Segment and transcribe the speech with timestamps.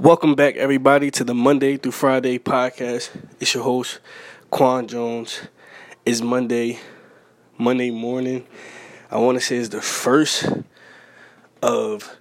[0.00, 3.10] Welcome back, everybody, to the Monday through Friday podcast.
[3.38, 4.00] It's your host,
[4.50, 5.42] Quan Jones.
[6.04, 6.80] It's Monday,
[7.58, 8.44] Monday morning.
[9.08, 10.48] I want to say it's the first
[11.62, 12.16] of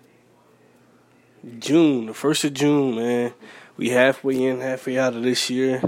[1.58, 2.06] June.
[2.06, 3.34] The first of June, man.
[3.76, 5.82] We halfway in, halfway out of this year,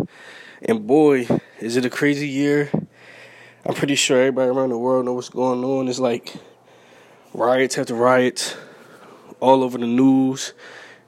[0.63, 1.27] and boy,
[1.59, 2.71] is it a crazy year.
[3.63, 5.88] I'm pretty sure everybody around the world knows what's going on.
[5.88, 6.33] It's like
[7.31, 8.55] riots after riots,
[9.39, 10.54] all over the news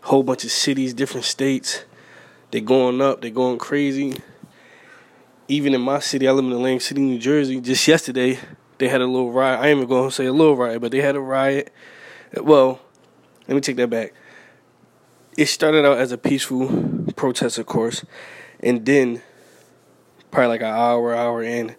[0.07, 1.83] whole bunch of cities, different states.
[2.51, 4.15] They're going up, they're going crazy.
[5.49, 7.59] Even in my city, I live in Atlantic City, New Jersey.
[7.59, 8.39] Just yesterday,
[8.77, 9.59] they had a little riot.
[9.59, 11.73] I ain't even going to say a little riot, but they had a riot.
[12.35, 12.79] Well,
[13.47, 14.13] let me take that back.
[15.37, 18.05] It started out as a peaceful protest, of course,
[18.61, 19.21] and then
[20.31, 21.75] probably like an hour, hour in,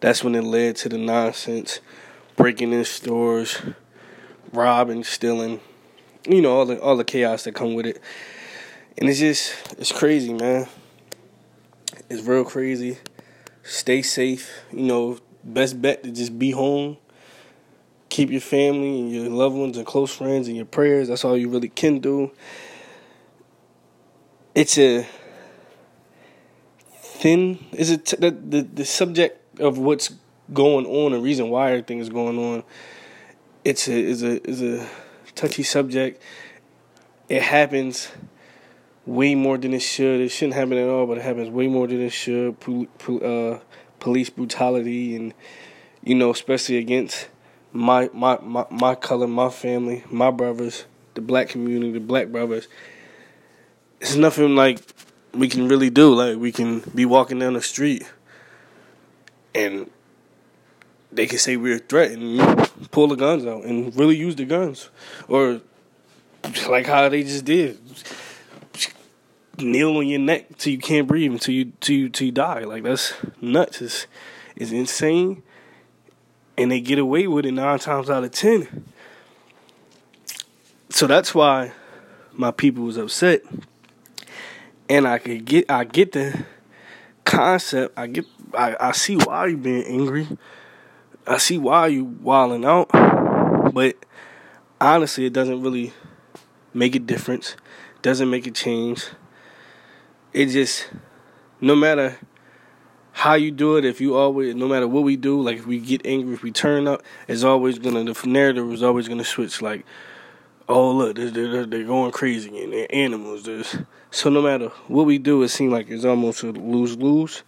[0.00, 1.80] that's when it led to the nonsense,
[2.36, 3.60] breaking in stores,
[4.52, 5.60] robbing, stealing,
[6.26, 8.00] you know all the all the chaos that come with it.
[8.98, 10.68] And it's just it's crazy man.
[12.08, 12.98] It's real crazy.
[13.62, 16.96] Stay safe you know best bet to just be home.
[18.08, 21.08] Keep your family and your loved ones and close friends and your prayers.
[21.08, 22.30] That's all you really can do.
[24.54, 25.06] It's a
[27.22, 30.12] thin is it the, the the subject of what's
[30.52, 32.64] going on the reason why everything is going on.
[33.64, 34.88] It's a is a is a
[35.34, 36.22] touchy subject.
[37.28, 38.08] It happens
[39.06, 40.20] way more than it should.
[40.20, 42.56] It shouldn't happen at all, but it happens way more than it should.
[43.08, 43.58] Uh,
[44.00, 45.34] police brutality, and
[46.02, 47.28] you know, especially against
[47.72, 52.68] my, my my my color, my family, my brothers, the black community, the black brothers.
[54.00, 54.80] It's nothing like
[55.32, 56.14] we can really do.
[56.14, 58.04] Like we can be walking down the street
[59.54, 59.90] and
[61.12, 62.38] they can say we're a threat and
[62.90, 64.88] pull the guns out and really use the guns,
[65.28, 65.60] or
[66.68, 67.78] like how they just did,
[69.58, 72.60] kneel on your neck till you can't breathe until you till you, till you die.
[72.60, 73.82] Like that's nuts.
[73.82, 74.06] It's,
[74.56, 75.42] it's insane,
[76.56, 78.86] and they get away with it nine times out of ten.
[80.88, 81.72] So that's why
[82.32, 83.42] my people was upset,
[84.88, 86.44] and I could get I get the
[87.24, 87.98] concept.
[87.98, 88.24] I get
[88.54, 90.26] I, I see why you being angry
[91.26, 92.88] I see why you wilding out,
[93.72, 93.96] but
[94.80, 95.92] honestly, it doesn't really
[96.74, 97.56] make a difference.
[98.02, 99.04] Doesn't make a change.
[100.32, 100.88] It just,
[101.60, 102.18] no matter
[103.12, 105.78] how you do it, if you always, no matter what we do, like if we
[105.78, 109.62] get angry, if we turn up, it's always gonna, the narrative is always gonna switch.
[109.62, 109.84] Like,
[110.68, 113.48] oh look, they're, they're, they're going crazy and they're animals.
[114.10, 117.44] So no matter what we do, it seems like it's almost a lose lose.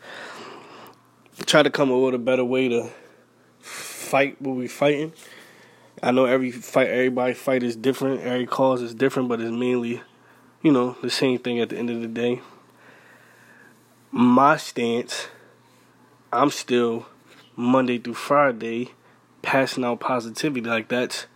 [1.47, 2.91] Try to come up with a better way to
[4.15, 5.13] fight what we fighting.
[6.01, 8.21] I know every fight, everybody fight is different.
[8.21, 10.03] Every cause is different, but it's mainly,
[10.63, 12.41] you know, the same thing at the end of the day.
[14.13, 15.27] My stance,
[16.33, 17.07] I'm still
[17.57, 18.93] Monday through Friday
[19.43, 20.61] passing out positivity.
[20.65, 21.27] Like that's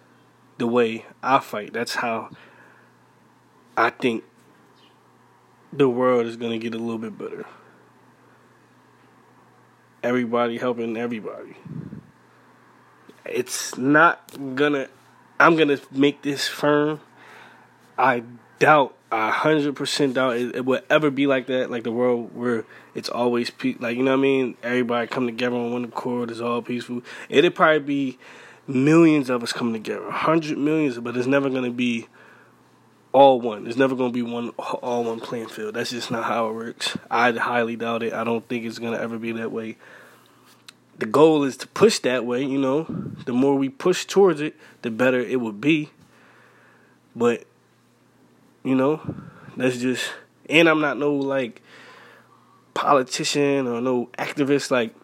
[0.59, 1.73] the way I fight.
[1.73, 2.31] That's how
[3.77, 4.23] I think
[5.73, 7.45] the world is gonna get a little bit better.
[10.05, 11.57] Everybody helping everybody
[13.39, 14.21] it's not
[14.57, 14.89] gonna.
[15.39, 17.01] I'm gonna make this firm.
[17.97, 18.25] I
[18.59, 21.71] doubt, a hundred percent doubt it, it will ever be like that.
[21.71, 22.65] Like the world where
[22.97, 24.57] it's always pe- like you know what I mean.
[24.65, 26.33] Everybody come together on one accord.
[26.33, 27.03] It's all peaceful.
[27.29, 28.19] It'll probably be
[28.67, 32.09] millions of us come together, hundred millions, but it's never gonna be
[33.13, 33.63] all one.
[33.63, 35.75] There's never gonna be one all one playing field.
[35.75, 36.99] That's just not how it works.
[37.09, 38.13] I highly doubt it.
[38.15, 39.77] I don't think it's gonna ever be that way
[40.99, 42.87] the goal is to push that way, you know.
[43.25, 45.91] The more we push towards it, the better it would be.
[47.15, 47.45] But
[48.65, 49.01] you know,
[49.57, 50.11] that's just
[50.49, 51.63] and I'm not no like
[52.75, 54.95] politician or no activist like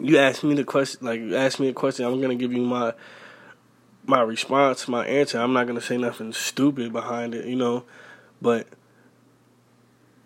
[0.00, 2.62] you ask me the question like you ask me a question, I'm gonna give you
[2.62, 2.94] my
[4.06, 5.38] my response, my answer.
[5.38, 7.84] I'm not gonna say nothing stupid behind it, you know.
[8.40, 8.66] But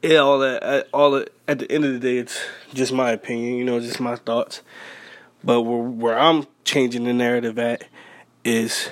[0.02, 2.38] yeah, all that, uh, all that, at the end of the day, it's
[2.74, 4.62] just my opinion, you know, just my thoughts.
[5.44, 7.84] But where, where I'm changing the narrative at
[8.44, 8.88] is,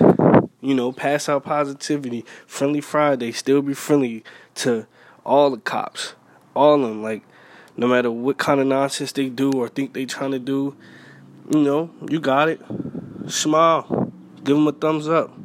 [0.61, 4.23] you know, pass out positivity, friendly Friday, still be friendly
[4.55, 4.87] to
[5.25, 6.15] all the cops,
[6.55, 7.03] all of them.
[7.03, 7.23] Like,
[7.75, 10.75] no matter what kind of nonsense they do or think they trying to do,
[11.53, 12.61] you know, you got it.
[13.27, 14.11] Smile,
[14.43, 15.37] give them a thumbs up,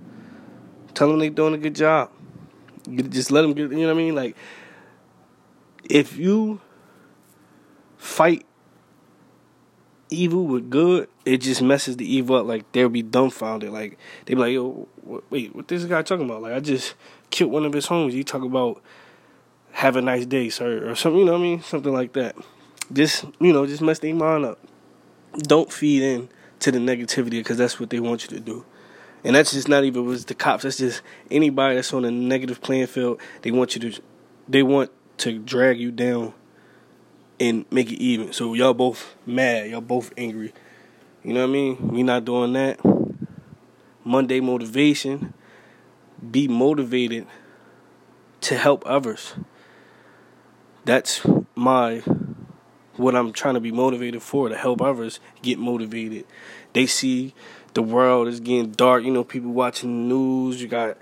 [0.94, 2.10] tell them they doing a good job.
[2.88, 4.14] Just let them get, you know what I mean?
[4.14, 4.36] Like
[5.90, 6.60] if you
[7.96, 8.44] fight
[10.10, 12.46] evil with good, it just messes the evil up.
[12.46, 13.70] Like they'll be dumbfounded.
[13.70, 14.88] Like they be like, "Yo,
[15.30, 16.94] wait, what this guy talking about?" Like I just
[17.30, 18.12] killed one of his homies.
[18.12, 18.82] You talk about
[19.72, 21.20] have a nice day, sir, or something.
[21.20, 21.62] You know what I mean?
[21.62, 22.36] Something like that.
[22.92, 24.58] Just you know, just mess their mind up.
[25.38, 26.28] Don't feed in
[26.60, 28.64] to the negativity because that's what they want you to do.
[29.24, 30.62] And that's just not even was the cops.
[30.62, 33.20] That's just anybody that's on a negative playing field.
[33.42, 34.00] They want you to,
[34.48, 36.34] they want to drag you down
[37.38, 38.32] and make it even.
[38.32, 39.70] So y'all both mad.
[39.70, 40.52] Y'all both angry.
[41.22, 41.88] You know what I mean?
[41.88, 42.80] We not doing that.
[44.04, 45.34] Monday motivation.
[46.30, 47.26] Be motivated
[48.42, 49.34] to help others.
[50.84, 52.02] That's my
[52.96, 56.24] what I'm trying to be motivated for to help others get motivated.
[56.72, 57.34] They see
[57.74, 59.04] the world is getting dark.
[59.04, 60.62] You know, people watching the news.
[60.62, 60.96] You got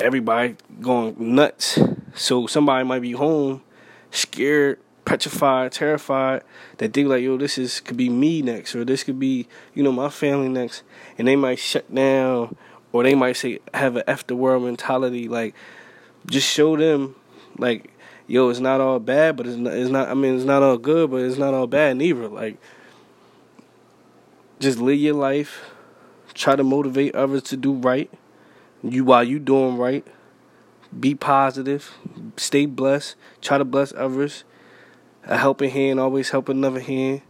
[0.00, 1.78] everybody going nuts.
[2.14, 3.62] So somebody might be home,
[4.10, 6.42] scared, petrified, terrified
[6.78, 9.82] that they like, yo, this is could be me next, or this could be, you
[9.82, 10.82] know, my family next,
[11.18, 12.56] and they might shut down,
[12.92, 15.28] or they might say have an F the world mentality.
[15.28, 15.54] Like,
[16.26, 17.16] just show them,
[17.58, 17.92] like,
[18.26, 20.08] yo, it's not all bad, but it's not, it's not.
[20.08, 22.28] I mean, it's not all good, but it's not all bad neither.
[22.28, 22.58] Like,
[24.60, 25.70] just live your life.
[26.32, 28.10] Try to motivate others to do right.
[28.82, 30.06] You while you doing right.
[30.98, 31.96] Be positive.
[32.36, 33.16] Stay blessed.
[33.40, 34.44] Try to bless others.
[35.24, 37.22] A helping hand always help another hand.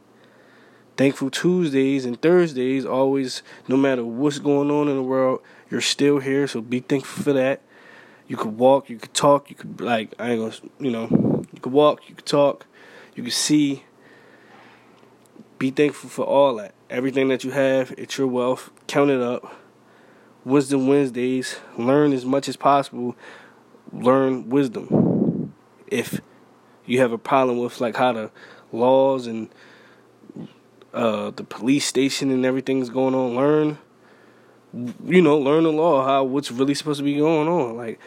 [0.97, 5.41] Thankful Tuesdays and Thursdays always, no matter what's going on in the world,
[5.71, 6.47] you're still here.
[6.47, 7.63] So be thankful for that.
[8.29, 11.61] You could walk, you could talk, you could like I ain't gonna, you know, you
[11.61, 12.67] could walk, you could talk,
[13.15, 13.85] you could see.
[15.59, 16.75] Be thankful for all that.
[16.91, 18.71] Everything that you have, it's your wealth.
[18.87, 19.57] Count it up.
[20.45, 21.57] Wisdom Wednesdays.
[21.79, 23.17] Learn as much as possible.
[23.95, 25.55] Learn wisdom.
[25.87, 26.21] If
[26.87, 28.31] you have a problem with like how the
[28.73, 29.49] laws and
[30.93, 33.79] uh, the police station and everything's going on, learn
[35.07, 37.77] you know, learn the law, how what's really supposed to be going on.
[37.77, 38.01] Like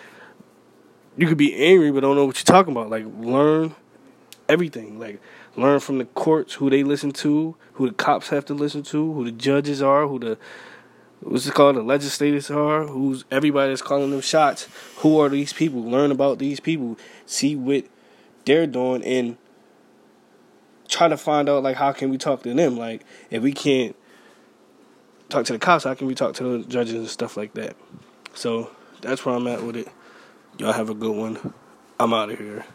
[1.16, 2.90] you could be angry but don't know what you're talking about.
[2.90, 3.75] Like learn
[4.50, 5.00] everything.
[5.00, 5.22] Like
[5.56, 9.13] learn from the courts who they listen to, who the cops have to listen to,
[9.13, 10.38] who the judges are, who the
[11.22, 14.68] what's it called, the legislators are, who's everybody that's calling them shots.
[14.98, 15.84] Who are these people?
[15.84, 16.98] Learn about these people.
[17.25, 17.86] See what
[18.46, 19.38] they're doing and
[20.88, 22.78] try to find out like how can we talk to them.
[22.78, 23.96] Like if we can't
[25.30, 27.75] talk to the cops, how can we talk to the judges and stuff like that?
[28.34, 28.72] So
[29.02, 29.88] that's where I'm at with it.
[30.58, 31.54] Y'all have a good one.
[32.00, 32.66] I'm out of here.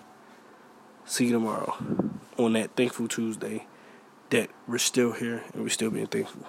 [1.05, 1.77] See you tomorrow
[2.39, 3.67] on that Thankful Tuesday
[4.31, 6.47] that we're still here and we're still being thankful.